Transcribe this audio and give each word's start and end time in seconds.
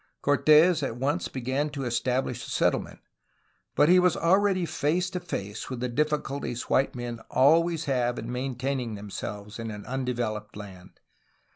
Cortes 0.23 0.81
at 0.81 0.97
once 0.97 1.27
began 1.27 1.69
to 1.69 1.83
establish 1.85 2.43
a 2.43 2.49
settlement, 2.49 3.01
but 3.75 3.87
he 3.87 3.99
was 3.99 4.17
already 4.17 4.65
face 4.65 5.11
to 5.11 5.19
face 5.19 5.69
with 5.69 5.79
the 5.79 5.89
difficulties 5.89 6.63
white 6.71 6.95
men 6.95 7.19
always 7.29 7.85
have 7.85 8.17
in 8.17 8.31
main 8.31 8.55
taining 8.55 8.95
themselves 8.95 9.59
in 9.59 9.69
an 9.69 9.85
undeveloped 9.85 10.57
land. 10.57 10.99